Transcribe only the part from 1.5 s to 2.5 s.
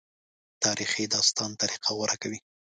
طریقه غوره کوي.